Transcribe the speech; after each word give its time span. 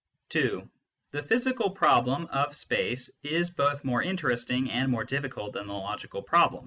(2) 0.29 0.67
The 1.11 1.21
physical 1.21 1.69
problem 1.69 2.25
of 2.31 2.55
space 2.55 3.11
is 3.21 3.51
both 3.51 3.83
more 3.83 4.01
in 4.01 4.17
teresting 4.17 4.71
and 4.71 4.89
more 4.89 5.03
difficult 5.03 5.53
than 5.53 5.67
the 5.67 5.73
logical 5.73 6.23
problem. 6.23 6.59